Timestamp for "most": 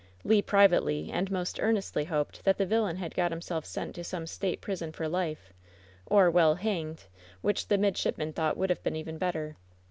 1.29-1.59